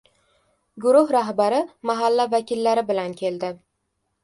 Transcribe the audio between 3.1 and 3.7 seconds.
keldi.